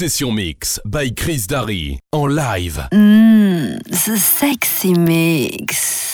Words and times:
Session 0.00 0.32
Mix 0.32 0.80
by 0.86 1.10
Chris 1.10 1.46
Darry 1.46 1.98
en 2.14 2.34
live. 2.34 2.88
Mmm, 2.90 3.82
the 3.82 4.16
sexy 4.16 4.94
mix. 4.94 6.09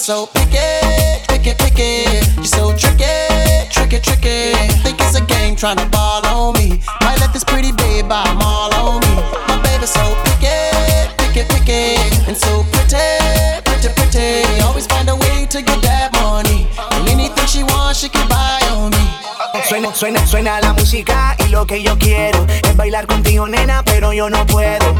So 0.00 0.26
picky, 0.32 0.56
picky, 1.28 1.52
picky. 1.58 2.08
You're 2.36 2.44
so 2.44 2.74
tricky, 2.74 3.04
tricky, 3.70 4.00
tricky. 4.00 4.56
Think 4.80 4.98
it's 4.98 5.14
a 5.14 5.20
game 5.20 5.54
trying 5.54 5.76
to 5.76 5.86
ball 5.90 6.26
on 6.26 6.54
me. 6.54 6.80
Might 7.02 7.20
let 7.20 7.34
this 7.34 7.44
pretty 7.44 7.72
babe 7.72 8.08
buy 8.08 8.24
them 8.24 8.38
all 8.40 8.74
on 8.74 9.00
me. 9.02 9.14
My 9.46 9.60
baby's 9.62 9.90
so 9.90 10.00
picky, 10.24 10.56
picky, 11.18 11.44
picky. 11.52 12.00
And 12.26 12.36
so 12.36 12.64
pretty, 12.72 12.96
pretty, 13.64 13.88
pretty. 13.94 14.62
Always 14.62 14.86
find 14.86 15.08
a 15.10 15.16
way 15.16 15.46
to 15.50 15.60
get 15.60 15.82
that 15.82 16.10
money. 16.14 16.66
And 16.96 17.06
anything 17.06 17.46
she 17.46 17.62
wants, 17.62 18.00
she 18.00 18.08
can 18.08 18.26
buy. 18.28 18.59
Suena, 19.94 20.26
suena, 20.26 20.60
la 20.60 20.72
música 20.72 21.36
y 21.38 21.48
lo 21.50 21.66
que 21.66 21.82
yo 21.82 21.98
quiero 21.98 22.46
es 22.48 22.76
bailar 22.76 23.06
contigo, 23.06 23.46
nena, 23.46 23.82
pero 23.84 24.12
yo 24.12 24.30
no 24.30 24.46
puedo 24.46 24.94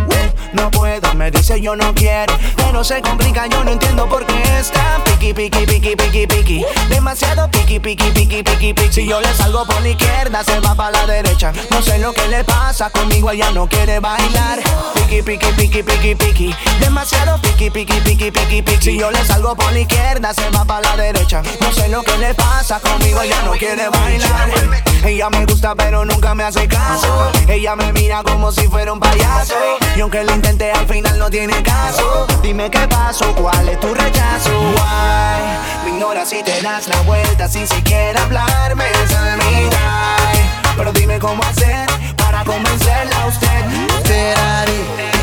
no 0.52 0.70
puedo. 0.70 1.14
Me 1.14 1.30
dice 1.30 1.60
yo 1.60 1.76
no 1.76 1.94
quiero, 1.94 2.34
pero 2.56 2.82
se 2.84 3.00
complica, 3.02 3.46
yo 3.46 3.64
no 3.64 3.70
entiendo 3.70 4.08
por 4.08 4.26
qué 4.26 4.42
está 4.58 5.02
piqui, 5.04 5.32
piqui, 5.32 5.66
piqui, 5.66 5.96
piqui, 5.96 6.26
piqui. 6.26 6.64
Demasiado 6.88 7.50
piqui, 7.50 7.78
piqui, 7.78 8.10
piqui, 8.10 8.42
piqui, 8.42 8.74
piqui. 8.74 8.92
Si 8.92 9.06
yo 9.06 9.20
le 9.20 9.32
salgo 9.34 9.64
por 9.66 9.80
la 9.82 9.88
izquierda, 9.88 10.42
se 10.44 10.60
va 10.60 10.74
para 10.74 10.92
la 10.92 11.06
derecha. 11.06 11.52
No 11.70 11.82
sé 11.82 11.98
lo 11.98 12.12
que 12.12 12.26
le 12.28 12.44
pasa, 12.44 12.90
conmigo 12.90 13.30
ella 13.30 13.50
no 13.50 13.68
quiere 13.68 14.00
bailar. 14.00 14.60
Piqui, 14.94 15.22
piqui, 15.22 15.52
piqui, 15.56 15.82
piqui, 15.82 16.14
piqui. 16.14 16.54
Demasiado 16.80 17.40
piqui, 17.40 17.70
piqui, 17.70 18.00
piqui, 18.00 18.30
piqui, 18.30 18.62
piqui. 18.62 18.82
Si 18.82 18.98
yo 18.98 19.10
le 19.10 19.24
salgo 19.24 19.54
por 19.54 19.72
la 19.72 19.80
izquierda, 19.80 20.32
se 20.34 20.48
va 20.50 20.64
para 20.64 20.96
la 20.96 21.02
derecha. 21.02 21.42
No 21.60 21.72
sé 21.72 21.88
lo 21.88 22.02
que 22.02 22.16
le 22.18 22.34
pasa, 22.34 22.80
conmigo 22.80 23.20
ella 23.22 23.42
no 23.44 23.52
quiere 23.52 23.88
bailar. 23.88 24.79
Ella 25.04 25.30
me 25.30 25.44
gusta, 25.46 25.74
pero 25.74 26.04
nunca 26.04 26.34
me 26.34 26.44
hace 26.44 26.68
caso. 26.68 27.32
Ella 27.48 27.74
me 27.74 27.92
mira 27.92 28.22
como 28.22 28.52
si 28.52 28.68
fuera 28.68 28.92
un 28.92 29.00
payaso. 29.00 29.54
Y 29.96 30.00
aunque 30.00 30.22
le 30.24 30.32
intente, 30.32 30.70
al 30.70 30.86
final 30.86 31.18
no 31.18 31.30
tiene 31.30 31.62
caso. 31.62 32.26
Dime 32.42 32.70
qué 32.70 32.86
pasó, 32.86 33.34
cuál 33.34 33.68
es 33.68 33.80
tu 33.80 33.94
rechazo. 33.94 34.50
Why? 34.60 35.84
Me 35.84 35.90
ignoras 35.90 36.28
si 36.28 36.42
te 36.42 36.60
das 36.60 36.88
la 36.88 37.00
vuelta 37.02 37.48
sin 37.48 37.66
siquiera 37.66 38.22
hablarme. 38.22 38.84
Esa 39.04 39.36
mi 39.36 39.68
Pero 40.76 40.92
dime 40.92 41.18
cómo 41.18 41.42
hacer 41.44 41.86
para 42.16 42.44
convencerla 42.44 43.22
a 43.22 43.26
usted. 43.26 43.64
Ferrari, 44.04 44.80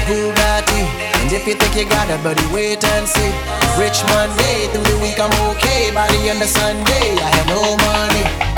Bugatti. 0.07 1.07
And 1.21 1.31
if 1.31 1.45
you 1.45 1.55
think 1.55 1.75
you 1.75 1.85
got 1.85 2.09
it, 2.09 2.23
buddy, 2.23 2.45
wait 2.53 2.83
and 2.83 3.07
see. 3.07 3.31
Rich 3.77 4.03
Monday, 4.07 4.67
through 4.71 4.83
the 4.83 4.97
week 5.01 5.19
I'm 5.19 5.31
okay. 5.51 5.91
By 5.93 6.07
the 6.07 6.29
end 6.29 6.41
of 6.41 6.49
Sunday, 6.49 7.19
I 7.19 7.29
have 7.35 7.47
no 7.47 7.77
money. 7.77 8.56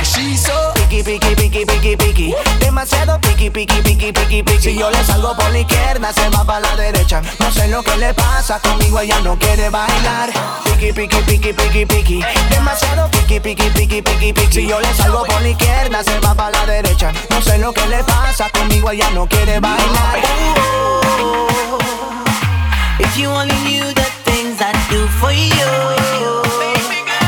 Piqui, 0.99 1.33
piqui, 1.35 1.65
piqui, 1.65 1.95
piqui. 1.95 2.35
Demasiado 2.59 3.19
piqui, 3.21 3.49
piqui, 3.49 3.81
piqui, 3.81 4.11
piqui, 4.11 4.43
piqui. 4.43 4.61
Si 4.61 4.77
yo 4.77 4.89
le 4.91 5.03
salgo 5.03 5.33
por 5.35 5.49
la 5.49 5.59
izquierda, 5.59 6.11
se 6.13 6.29
va 6.29 6.43
para 6.43 6.59
la 6.59 6.75
derecha. 6.75 7.21
No 7.39 7.51
sé 7.51 7.67
lo 7.69 7.81
que 7.81 7.95
le 7.97 8.13
pasa, 8.13 8.59
conmigo 8.59 8.99
ella 8.99 9.19
no 9.21 9.37
quiere 9.39 9.69
bailar. 9.69 10.29
Piqui, 10.65 10.91
piqui, 10.91 11.17
piqui, 11.21 11.53
piqui, 11.53 11.85
piqui. 11.85 12.19
Demasiado 12.49 13.09
piqui, 13.11 13.39
piqui, 13.39 13.69
piqui, 13.71 14.01
piqui, 14.01 14.33
piqui. 14.33 14.53
Si 14.53 14.67
yo 14.67 14.79
le 14.79 14.93
salgo 14.93 15.23
por 15.25 15.41
la 15.41 15.49
izquierda, 15.49 16.03
se 16.03 16.19
va 16.19 16.35
para 16.35 16.51
la 16.51 16.65
derecha. 16.65 17.11
No 17.29 17.41
sé 17.41 17.57
lo 17.57 17.71
que 17.71 17.87
le 17.87 18.03
pasa, 18.03 18.49
conmigo 18.49 18.91
ella 18.91 19.09
no 19.11 19.25
quiere 19.25 19.59
bailar. 19.59 20.19
If 22.99 23.17
you 23.17 23.29
only 23.29 23.55
knew 23.63 23.93
the 23.93 24.05
things 24.25 24.61
I 24.61 24.73
do 24.91 25.07
for 25.19 25.31
you, 25.31 25.65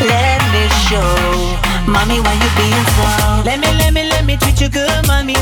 let 0.06 0.42
me 0.52 0.70
show. 0.88 1.71
Mommy, 1.91 2.22
why 2.22 2.34
you 2.40 2.50
being 2.56 2.88
so? 2.96 3.44
Let 3.44 3.59
me, 3.59 3.68
let 3.75 3.94
me, 3.94 4.07
let 4.07 4.24
me 4.25 4.38
treat 4.38 4.62
you 4.62 4.69
good, 4.69 5.06
mommy. 5.07 5.35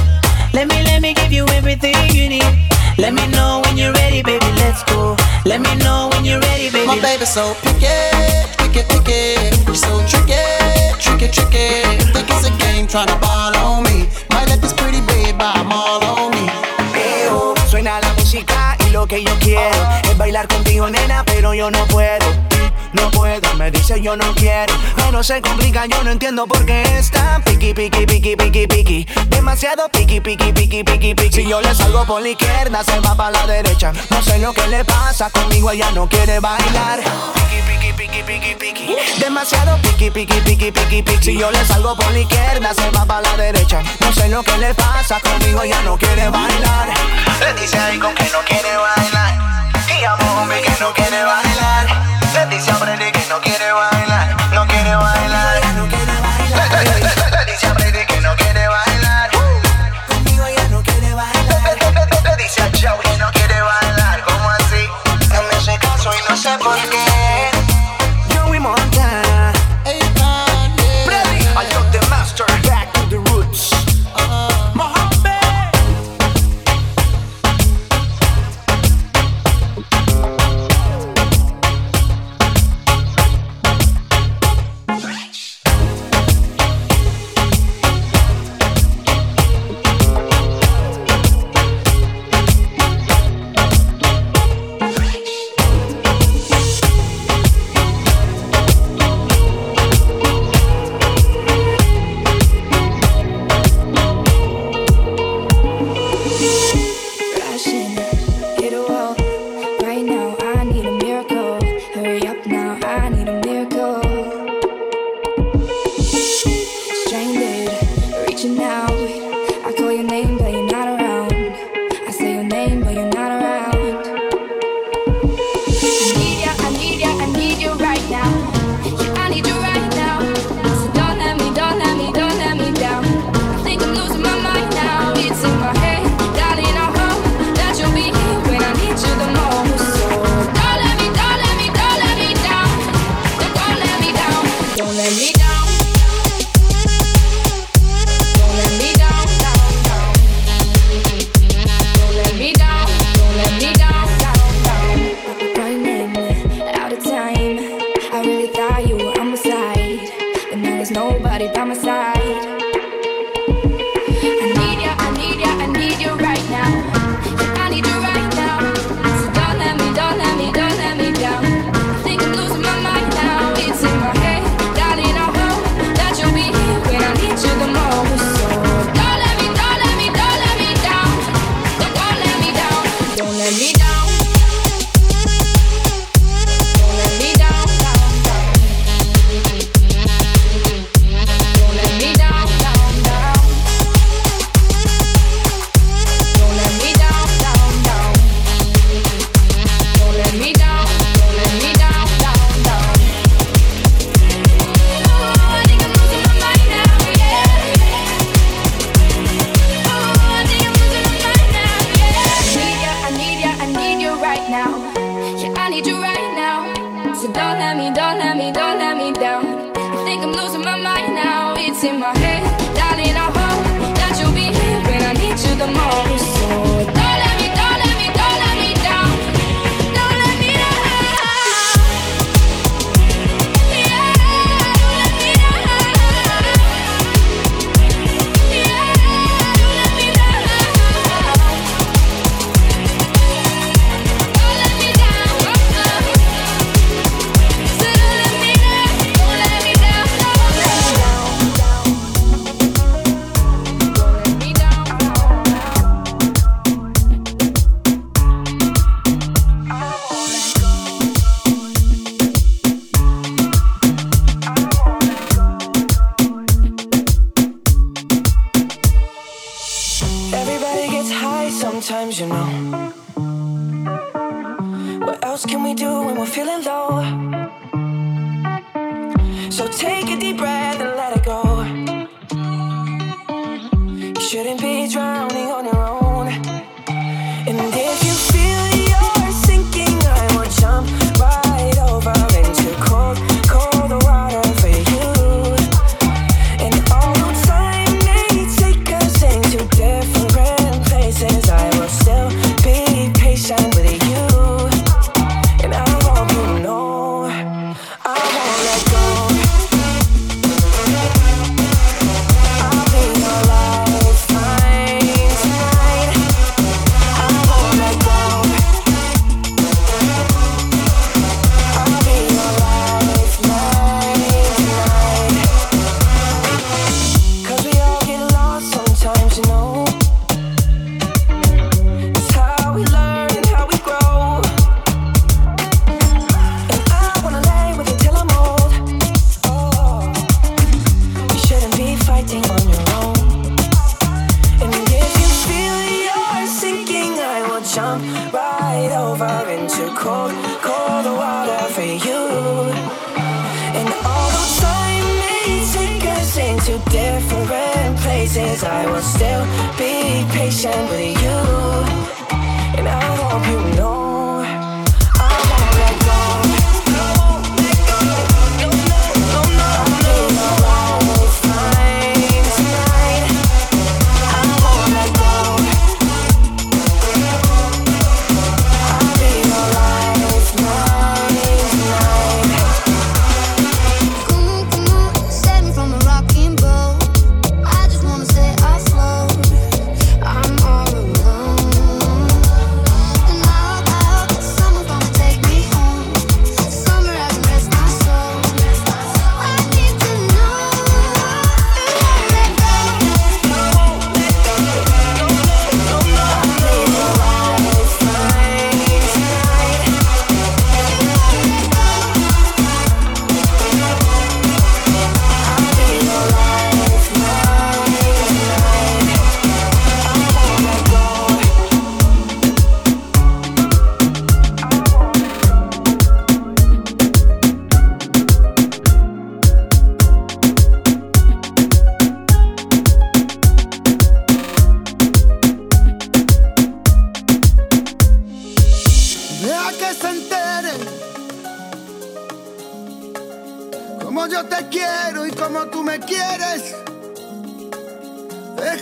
Let 0.51 0.67
me, 0.67 0.81
let 0.83 0.99
me 0.99 1.13
give 1.13 1.31
you 1.31 1.45
everything 1.49 1.95
you 2.09 2.27
need. 2.27 2.69
Let 2.97 3.13
me 3.13 3.27
know 3.27 3.61
when 3.65 3.77
you're 3.77 3.93
ready, 3.93 4.23
baby, 4.23 4.49
let's 4.57 4.83
go. 4.83 5.15
Let 5.45 5.61
me 5.61 5.75
know 5.75 6.09
when 6.11 6.25
you're 6.25 6.39
ready, 6.39 6.71
baby. 6.71 6.87
My 6.87 6.99
baby's 6.99 7.29
so 7.29 7.53
picky, 7.61 7.85
picky, 8.57 8.81
picky. 8.89 9.75
So 9.75 10.01
tricky, 10.09 10.41
tricky, 10.97 11.29
tricky. 11.29 11.85
Think 12.17 12.29
it's 12.33 12.47
a 12.47 12.51
game 12.57 12.87
trying 12.87 13.07
to 13.07 13.17
ball 13.21 13.55
on 13.57 13.83
me. 13.83 14.09
Might 14.31 14.49
let 14.49 14.59
this 14.59 14.73
pretty 14.73 15.01
babe 15.01 15.37
them 15.37 15.71
all 15.71 16.03
on 16.03 16.31
me. 16.31 16.49
Suena 17.69 17.99
la 18.01 18.11
música 18.16 18.75
y 18.87 18.89
lo 18.89 19.05
que 19.05 19.23
yo 19.23 19.31
quiero 19.39 19.77
es 20.03 20.17
bailar 20.17 20.47
contigo, 20.47 20.89
nena, 20.89 21.23
pero 21.25 21.53
yo 21.53 21.69
no 21.69 21.85
puedo 21.85 22.25
no 22.94 23.11
puedo, 23.11 23.53
me 23.55 23.72
dice 23.72 24.01
yo 24.01 24.16
no 24.16 24.33
quiero, 24.35 24.73
pero 24.95 25.23
se 25.23 25.41
complica, 25.41 25.85
yo 25.85 26.03
no 26.03 26.11
entiendo 26.11 26.47
por 26.47 26.66
qué 26.66 26.81
está 26.97 27.41
piqui, 27.45 27.73
piqui, 27.73 28.05
piqui, 28.05 28.35
piqui, 28.35 28.67
piqui, 28.67 29.07
demasiado 29.27 29.89
piqui, 29.89 30.19
piqui, 30.19 30.51
piqui, 30.53 30.83
piqui, 30.83 31.16
piqui. 31.16 31.31
Si 31.31 31.47
yo 31.47 31.61
le 31.61 31.73
salgo 31.75 32.05
por 32.05 32.22
la 32.22 32.29
izquierda, 32.29 32.83
se 32.83 32.99
va 32.99 33.16
para 33.16 33.31
la 33.31 33.47
derecha, 33.47 33.91
no 34.09 34.22
sé 34.22 34.39
lo 34.39 34.53
que 34.53 34.67
le 34.67 34.83
pasa, 34.85 35.29
conmigo 35.29 35.72
ella 35.72 35.91
no 35.91 36.07
quiere 36.07 36.39
bailar. 36.39 36.99
Piqui, 36.99 37.61
piqui, 37.67 37.94
piqui, 37.94 38.23
piqui, 38.23 38.55
piqui, 38.55 38.95
demasiado 39.19 39.78
piqui, 39.81 40.09
piqui, 40.11 40.41
piqui, 40.41 40.72
piqui, 40.72 41.03
piqui. 41.03 41.23
Si 41.23 41.38
yo 41.38 41.51
le 41.51 41.63
salgo 41.66 41.95
por 41.95 42.11
la 42.11 42.19
izquierda, 42.19 42.73
se 42.73 42.89
va 42.91 43.05
para 43.05 43.22
la 43.22 43.38
derecha, 43.38 43.81
no 43.99 44.13
sé 44.13 44.29
lo 44.29 44.44
que 44.44 44.57
le 44.57 44.73
pasa, 44.73 45.19
conmigo 45.19 45.61
ella 45.61 45.81
no 45.83 45.97
quiere 45.97 46.29
bailar. 46.29 46.89
Le 47.39 47.53
dice 47.61 47.78
ahí 47.78 47.97
con 47.99 48.13
que 48.16 48.23
no 48.31 48.39
quiere 48.45 48.75
bailar. 48.75 49.49
Y 49.89 50.03
a 50.05 50.16
que 50.16 50.79
no 50.79 50.94
quiere 50.94 51.23
bailar. 51.23 52.28
Le 52.39 52.45
dice 52.55 52.72
a 52.72 52.75
Freddy 52.75 53.11
que 53.11 53.27
no 53.27 53.41
quiere 53.41 53.69
bailar, 53.73 54.53
no 54.53 54.66
quiere 54.66 54.95
bailar. 54.95 55.61
No 55.75 55.88
quiere 55.89 56.13
bailar. 56.22 57.09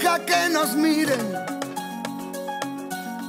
deja 0.07 0.25
que 0.25 0.49
nos 0.49 0.73
miren. 0.75 1.33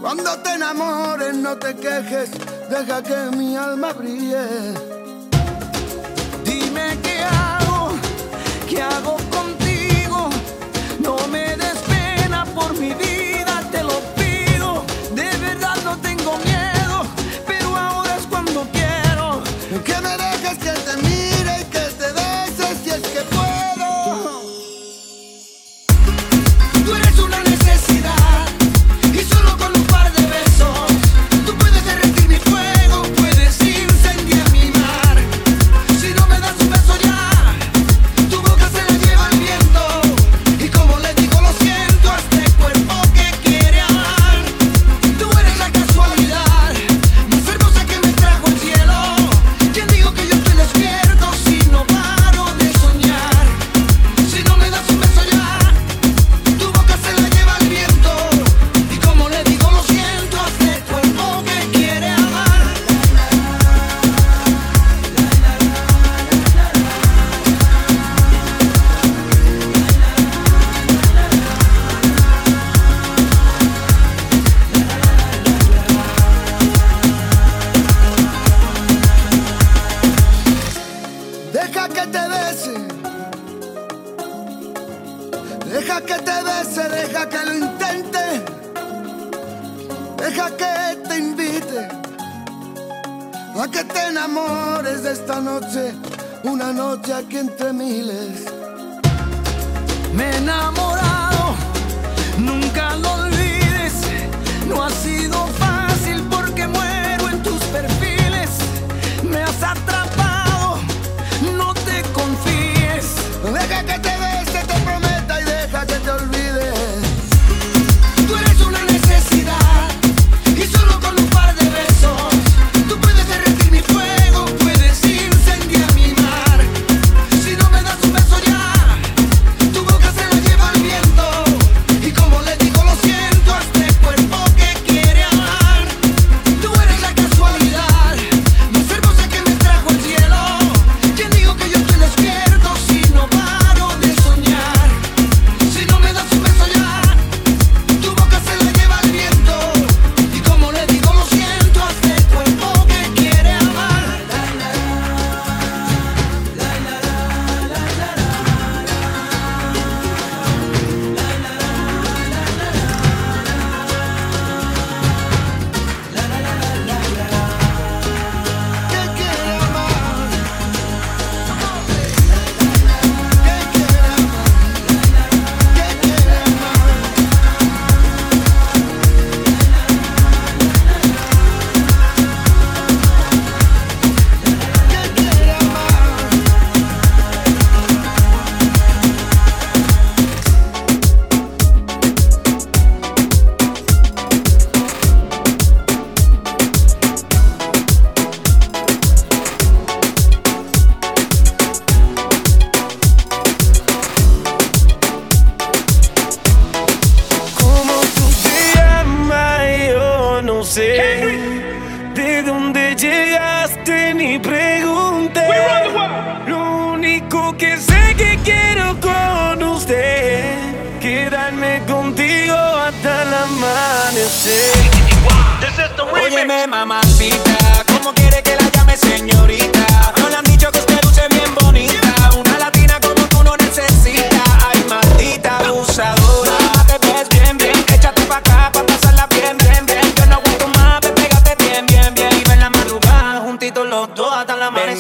Cuando 0.00 0.38
te 0.38 0.54
enamores, 0.54 1.34
no 1.34 1.56
te 1.56 1.74
quejes, 1.74 2.30
deja 2.70 3.02
que 3.02 3.36
mi 3.36 3.56
alma 3.56 3.92
brille. 3.92 4.46
Dime 6.44 6.96
qué 7.02 7.24
hago, 7.24 7.90
qué 8.68 8.82
hago. 8.82 9.27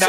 Lo 0.00 0.06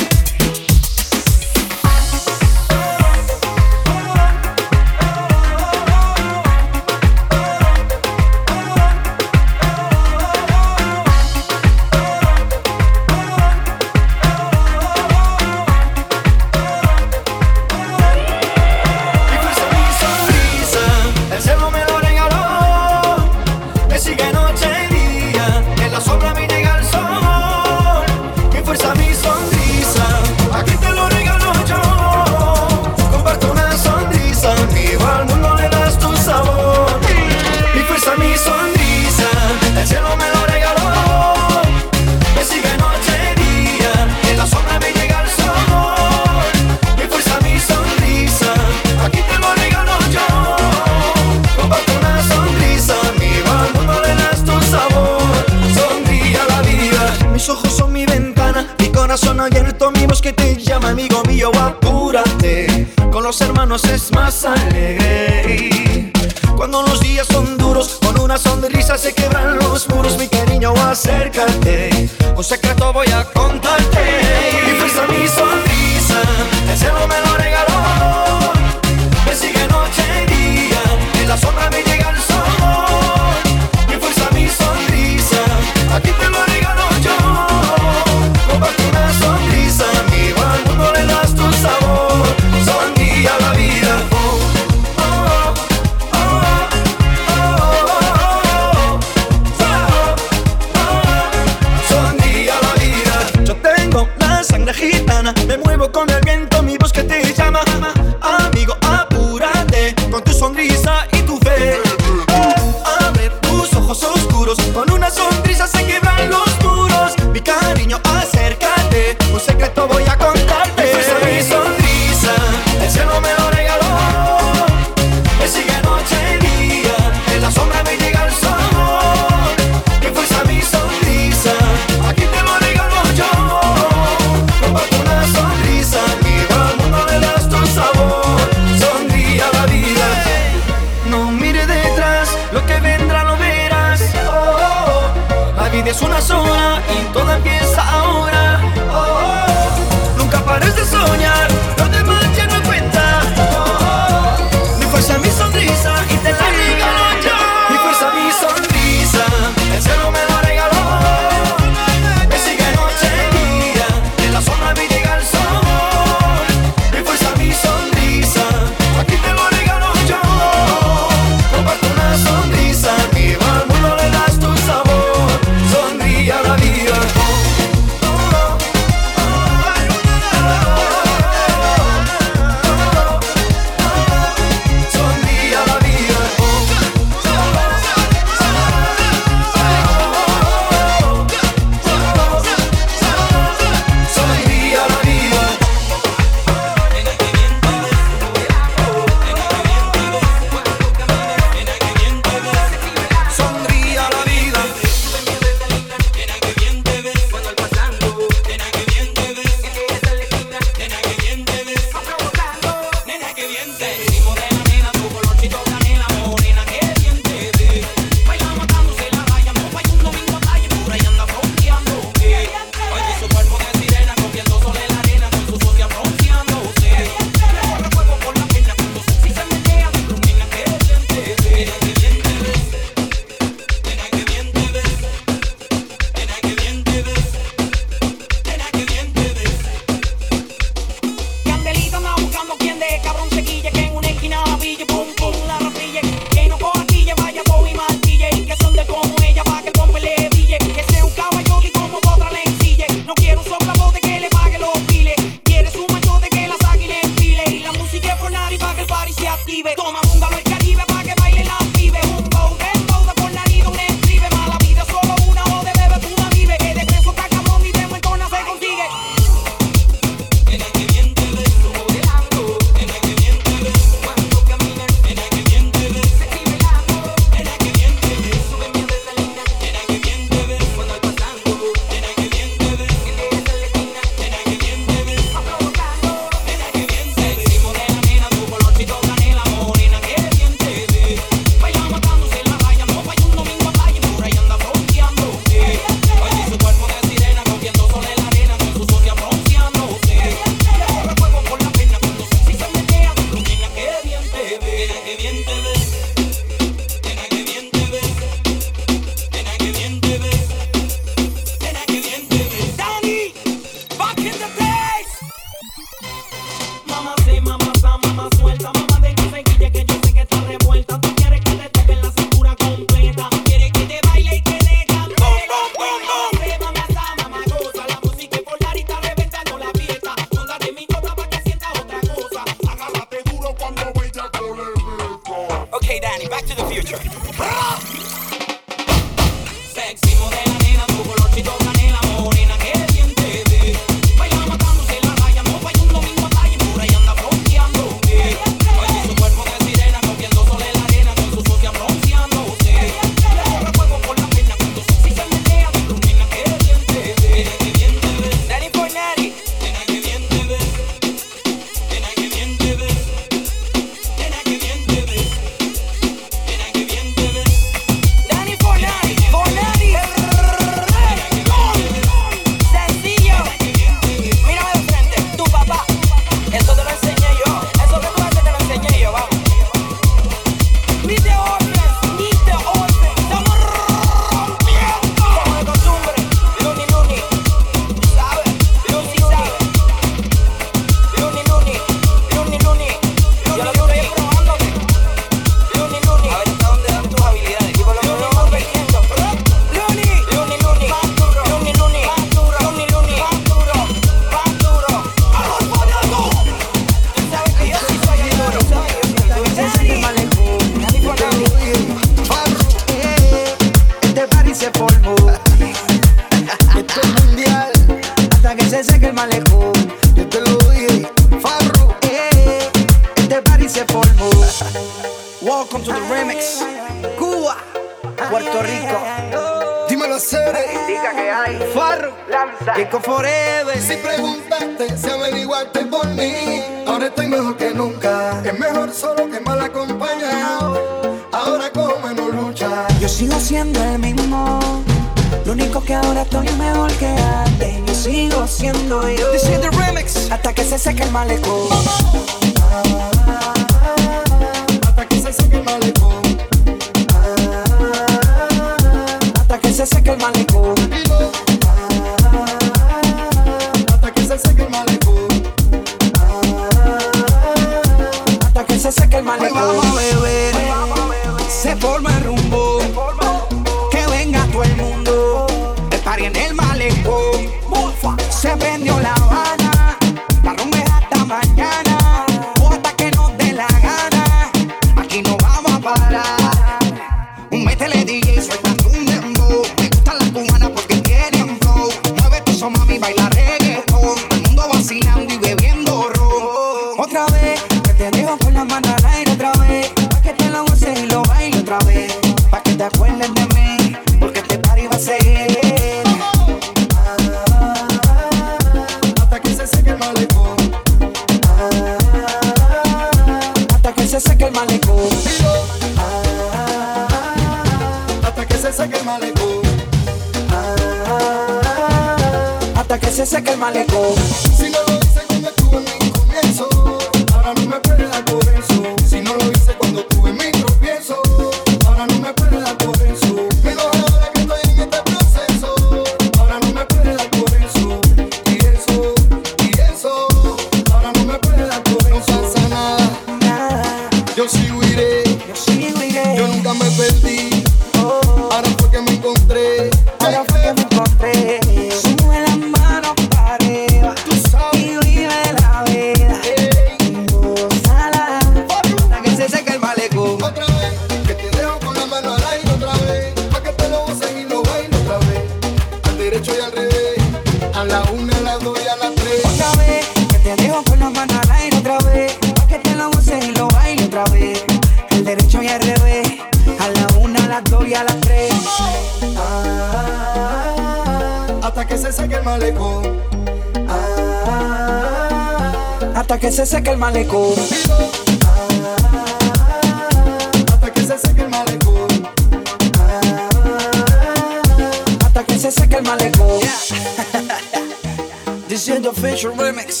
This 598.72 598.88
is 598.88 599.02
the 599.02 599.10
official 599.10 599.52
remix. 599.52 600.00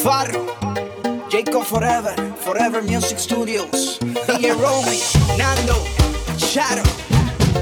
Farro, 0.00 0.46
Jacob 1.28 1.64
Forever, 1.64 2.14
Forever 2.36 2.82
Music 2.82 3.18
Studios. 3.18 3.98
DJ 3.98 4.54
Romy, 4.62 5.00
Nando, 5.36 5.74
Shadow, 6.38 6.86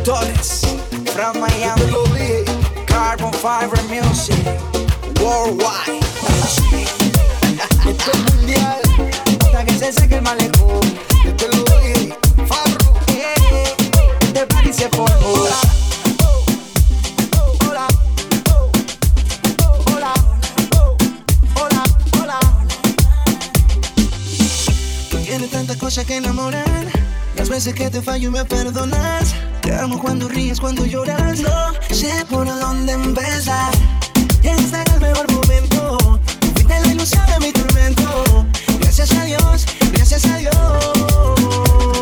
Torres, 0.05 0.67
from 1.15 1.41
Miami, 1.41 2.45
Carbon 2.87 3.33
Fiber 3.41 3.83
Music, 3.89 4.45
Worldwide. 5.19 6.05
Esto 7.89 8.11
es 8.13 8.35
mundial, 8.35 8.81
hasta 9.41 9.65
que 9.65 9.73
se 9.79 9.93
seque 9.95 10.17
el 10.17 10.23
malecón. 10.23 10.83
Yo 11.25 11.35
te 11.37 11.49
lo 11.49 11.65
dije, 11.65 12.15
Farro, 12.47 12.93
yeah. 13.15 13.33
este 14.21 14.41
eh, 14.41 14.43
eh, 14.43 14.47
party 14.47 14.75
se 14.75 14.91
formó. 14.91 15.78
que 25.89 26.17
enamoran. 26.17 26.87
Las 27.35 27.49
veces 27.49 27.73
que 27.73 27.89
te 27.89 28.03
fallo 28.03 28.29
y 28.29 28.31
me 28.31 28.45
perdonas. 28.45 29.35
Te 29.63 29.75
amo 29.75 29.99
cuando 29.99 30.29
ríes, 30.29 30.61
cuando 30.61 30.85
lloras. 30.85 31.41
No 31.41 31.73
sé 31.91 32.27
por 32.29 32.47
dónde 32.47 32.93
empezar. 32.93 33.73
Llegaste 34.43 34.83
en 34.83 34.93
el 34.93 35.01
mejor 35.01 35.33
momento. 35.33 36.21
Fuiste 36.53 36.81
la 36.81 36.89
ilusión 36.89 37.25
de 37.27 37.39
mi 37.47 37.53
tormento. 37.53 38.47
Gracias 38.81 39.13
a 39.13 39.25
Dios, 39.25 39.65
gracias 39.95 40.27
a 40.27 40.37
Dios. 40.37 41.98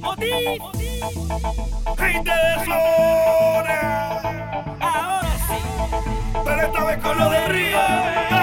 Motif. 0.00 0.62
Rey 1.96 2.14
de 2.22 2.64
Flores. 2.64 3.78
Ahora 4.80 5.34
sí. 5.48 5.58
Pero 6.44 6.62
esta 6.62 6.84
vez 6.84 6.98
con 6.98 7.18
lo 7.18 7.30
de 7.30 7.48
Río. 7.48 8.41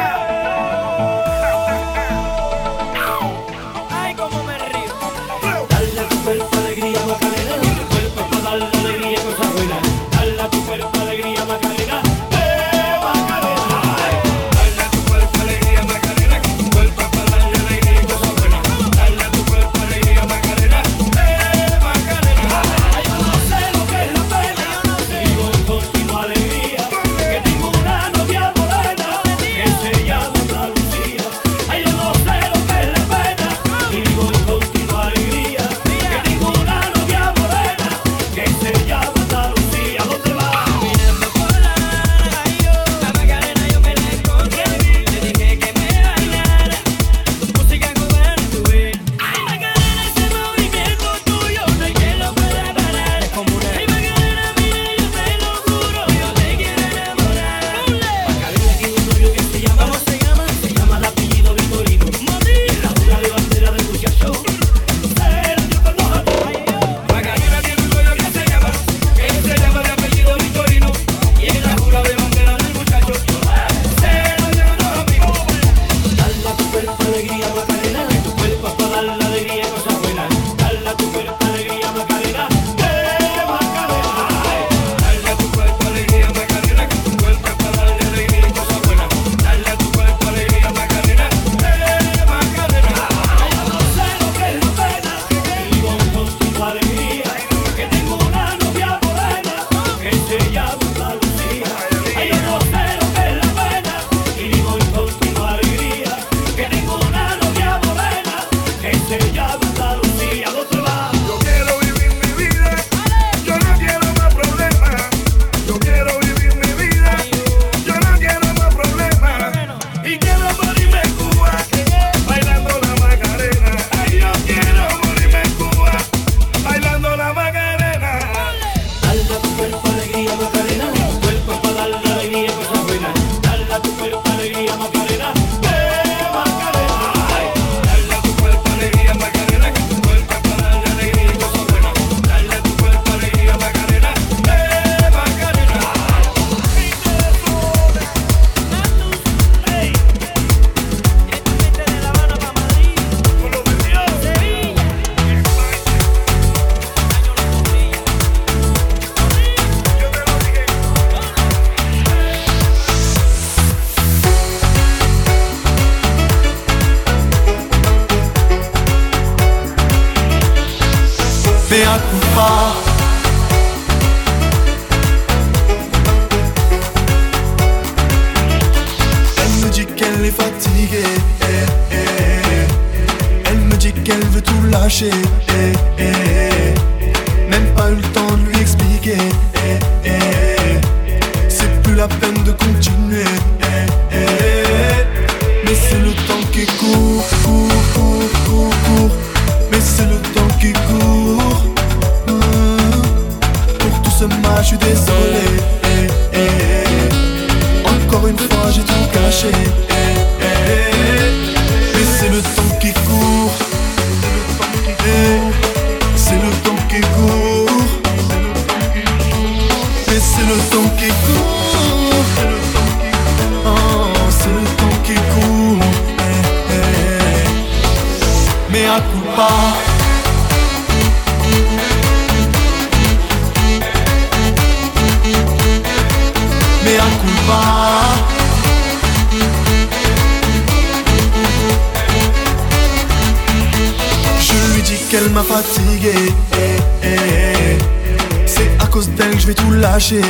C'est 248.45 248.69
à 248.79 248.85
cause 248.85 249.09
d'elle 249.09 249.31
que 249.31 249.39
je 249.39 249.47
vais 249.47 249.55
tout 249.55 249.71
lâcher 249.71 250.21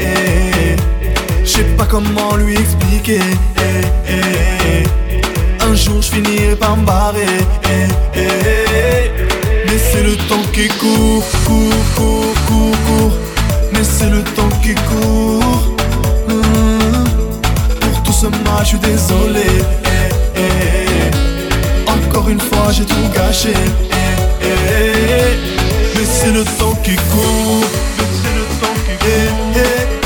eh. 0.00 0.76
Je 1.44 1.48
sais 1.48 1.64
pas 1.76 1.84
comment 1.84 2.36
lui 2.36 2.54
expliquer. 2.54 3.20
Un 5.60 5.74
jour 5.74 6.00
je 6.00 6.12
finirai 6.12 6.56
par 6.56 6.78
me 6.78 6.86
barrer. 6.86 7.26
Mais 8.14 9.78
c'est 9.92 10.02
le 10.02 10.16
temps 10.16 10.42
qui 10.54 10.68
court, 10.68 11.22
court, 11.44 11.84
court, 11.94 12.34
court, 12.46 13.12
Mais 13.72 13.84
c'est 13.84 14.08
le 14.08 14.22
temps 14.22 14.48
qui 14.62 14.74
court 14.74 15.74
Hum. 16.30 17.04
Pour 17.78 18.02
tout 18.04 18.12
ce 18.12 18.26
mal 18.26 18.62
je 18.62 18.68
suis 18.68 18.78
désolé. 18.78 19.50
Encore 21.86 22.30
une 22.30 22.40
fois 22.40 22.72
j'ai 22.72 22.86
tout 22.86 23.08
gâché. 23.14 23.52
Mais 25.94 26.04
c'est 26.04 26.32
le 26.32 26.44
temps 26.44 26.74
qui 26.82 26.96
court. 26.96 27.66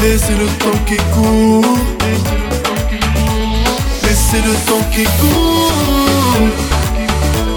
Mais 0.01 0.19
c'est 0.19 0.39
le 0.39 0.47
temps 0.59 0.79
qui 0.87 0.97
court. 1.15 1.65
C'est 2.07 2.39
le 2.39 2.47
temps 2.63 2.83
qui 2.89 2.99
court 2.99 3.37
Mais 4.03 4.15
c'est 4.15 4.45
le 4.45 4.55
temps 4.67 4.87
qui 4.93 5.05
court. 5.05 5.73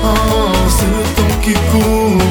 Oh, 0.03 0.07
c'est 0.69 0.91
le 0.97 1.03
temps 1.15 1.35
qui 1.41 1.53
court. 1.71 2.21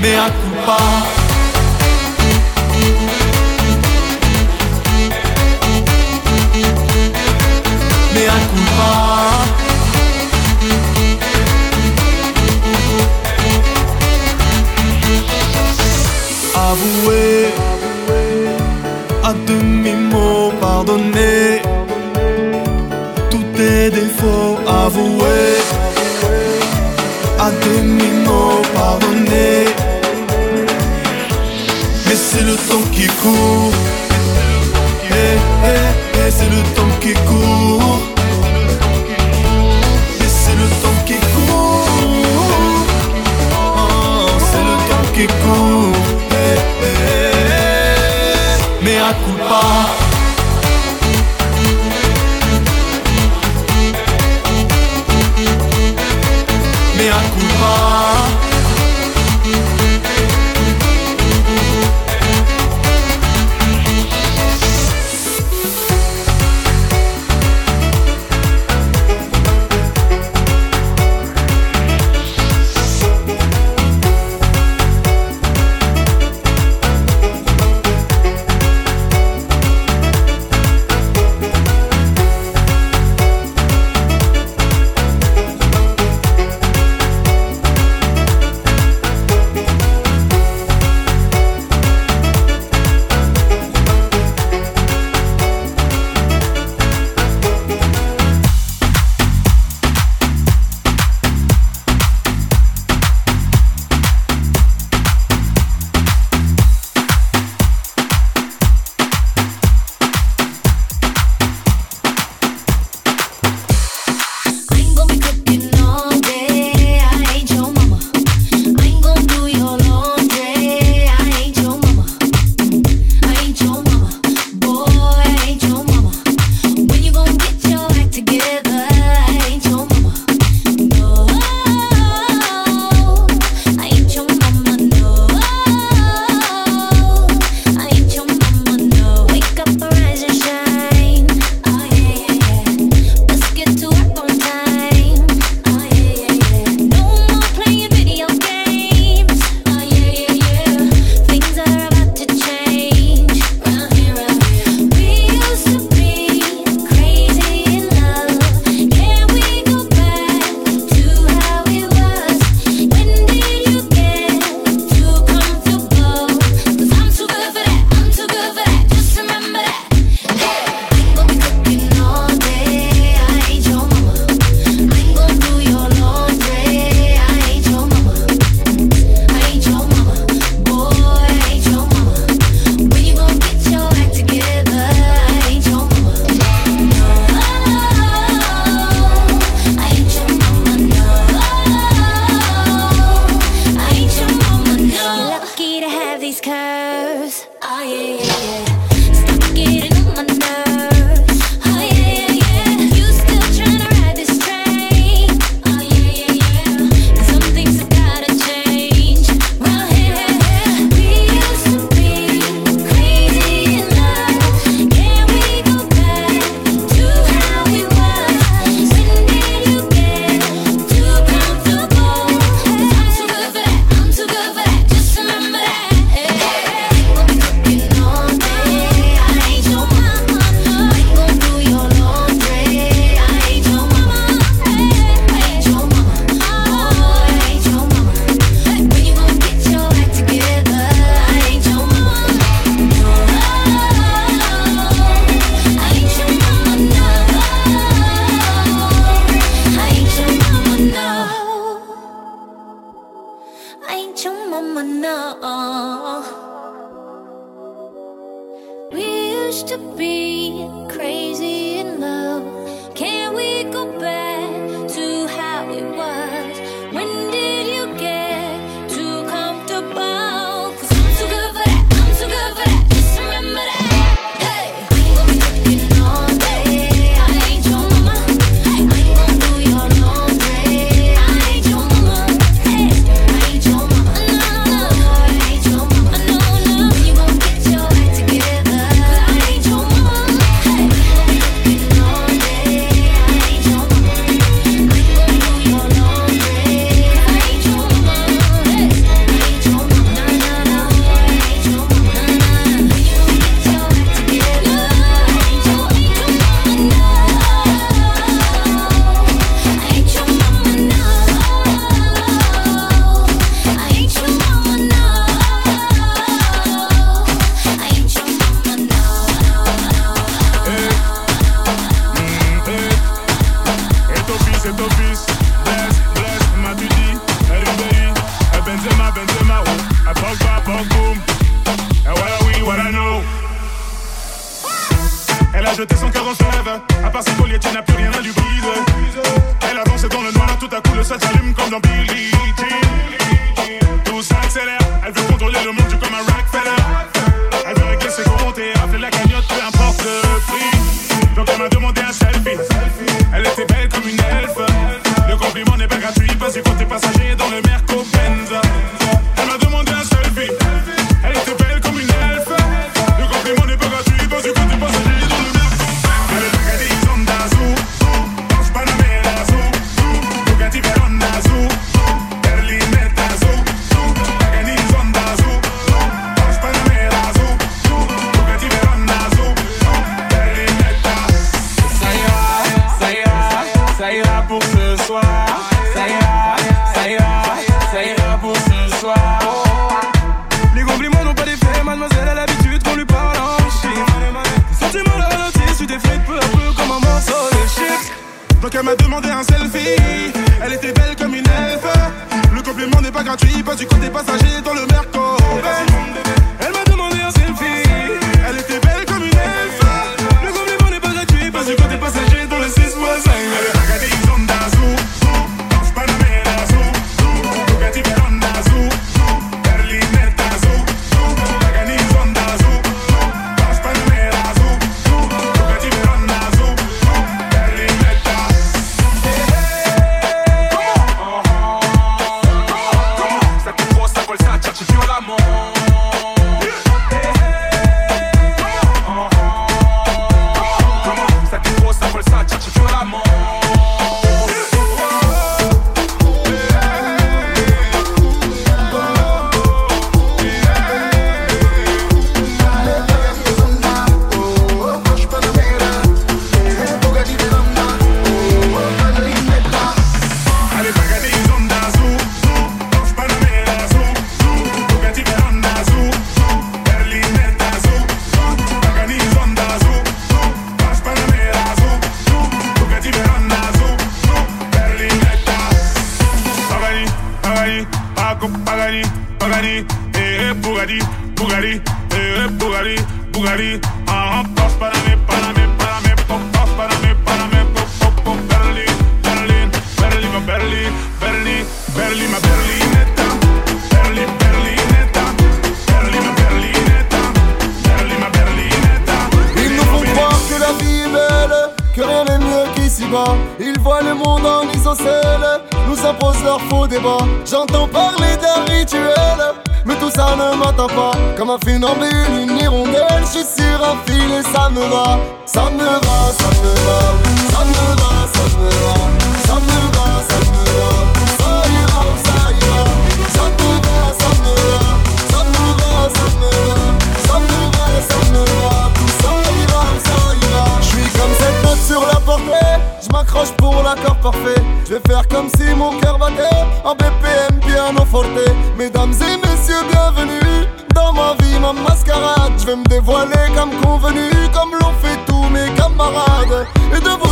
Mais 0.00 0.14
à 0.14 0.30
coup 0.30 0.54
pas 0.64 1.17
pardonner 20.78 21.60
tous 23.30 23.46
tes 23.56 23.90
défauts 23.90 24.58
avouer 24.84 25.56
à 27.46 27.50
demi-mot 27.64 28.62
mais 32.06 32.18
c'est 32.26 32.44
le 32.50 32.56
temps 32.68 32.86
qui 32.92 33.06
court. 33.20 33.72
Eh, 35.10 35.36
eh, 35.64 35.78
eh, 36.14 36.30
c'est 36.30 36.50
le 36.56 36.62
temps 36.76 36.94
qui 37.00 37.12
court 37.28 37.67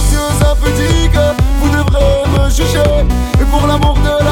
prétentieuse, 0.06 0.42
un 0.42 0.56
petit 0.56 1.08
que 1.10 1.42
vous 1.60 1.68
devrez 1.68 2.44
me 2.44 2.50
juger. 2.50 3.04
Et 3.40 3.44
pour 3.44 3.66
l'amour 3.66 3.94
de 3.94 4.25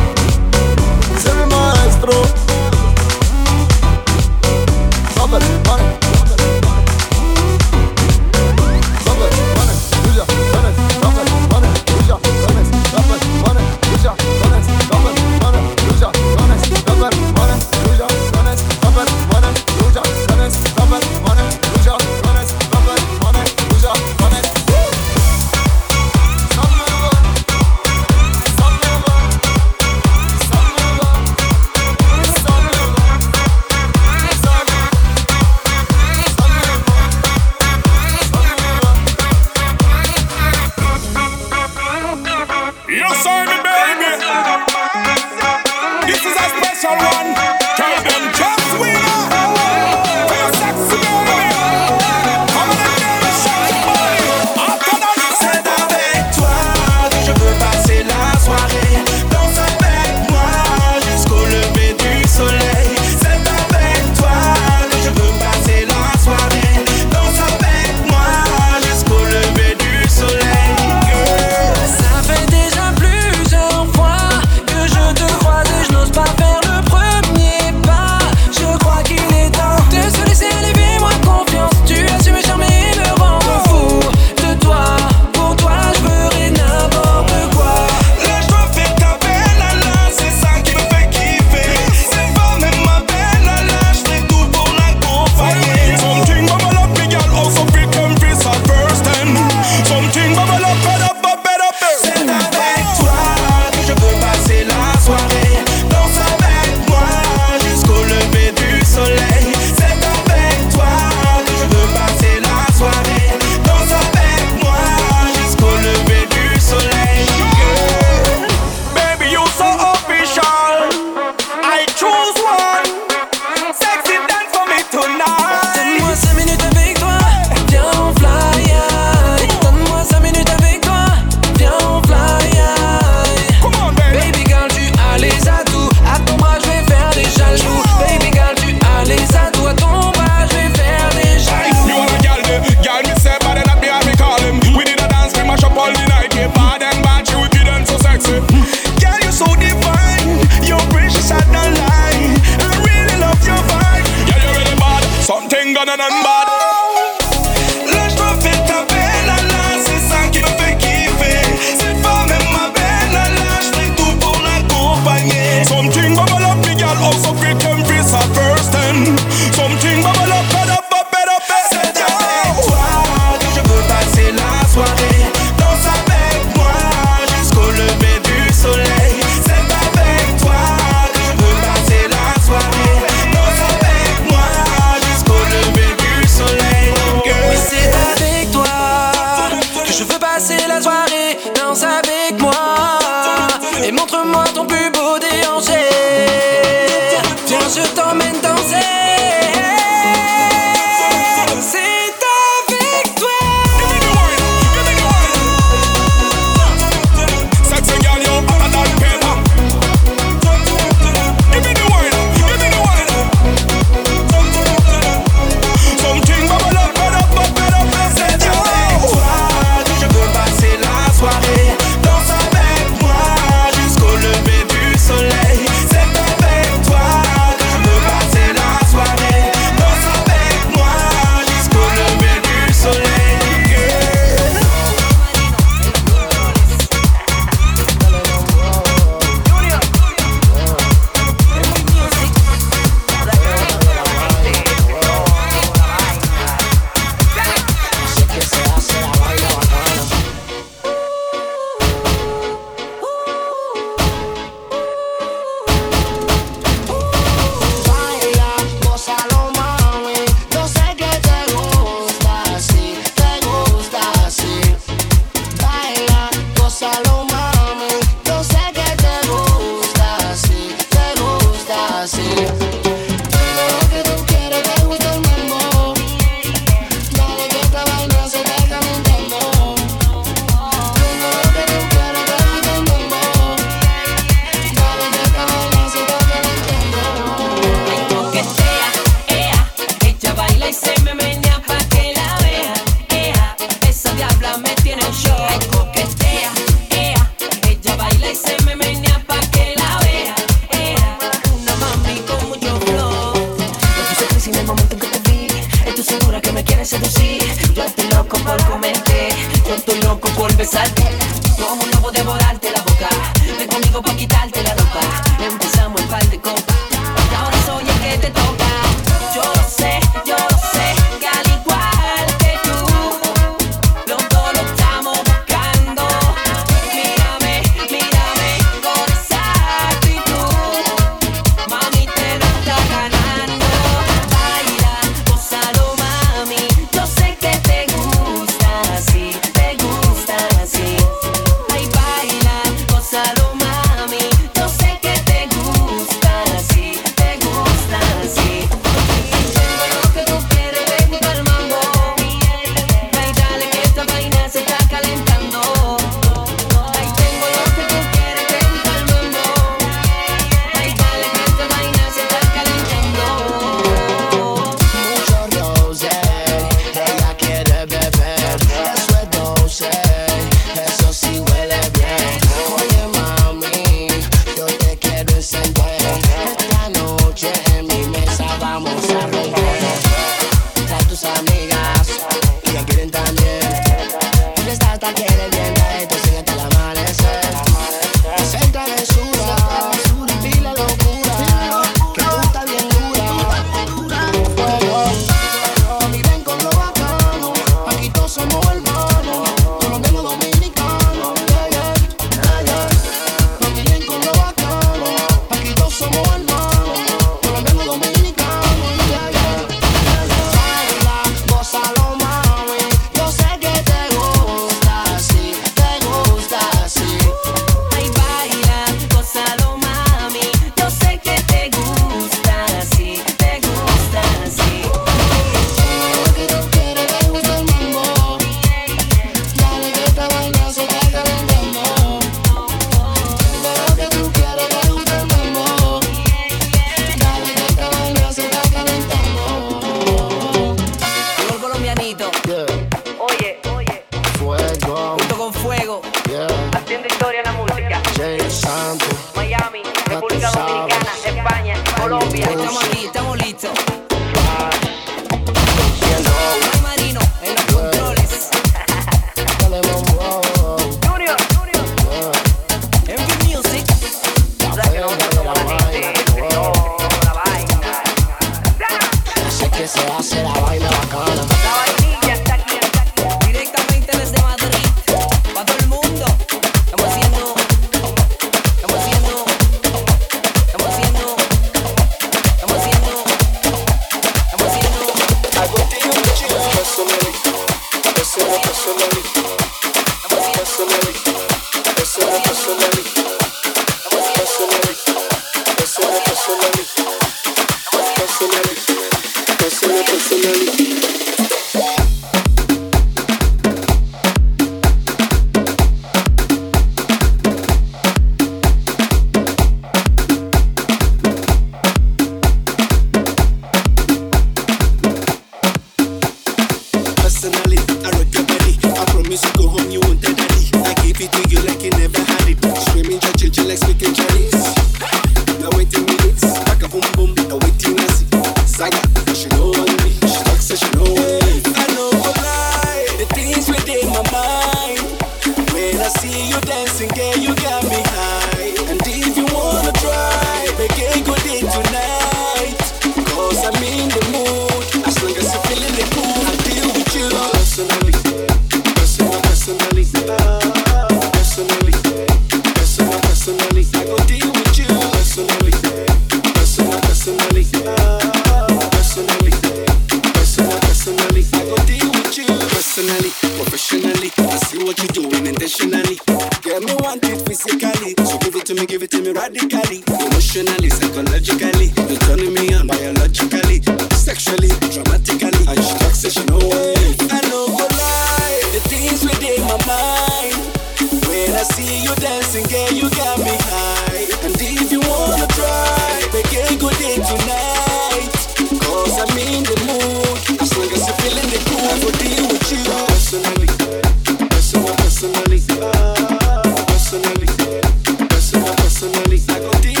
personally. 599.37 599.95
I 599.95 600.00